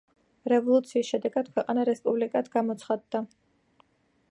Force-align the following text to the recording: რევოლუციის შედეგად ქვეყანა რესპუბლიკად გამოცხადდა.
რევოლუციის 0.51 1.09
შედეგად 1.13 1.51
ქვეყანა 1.51 1.85
რესპუბლიკად 1.91 2.51
გამოცხადდა. 2.57 3.25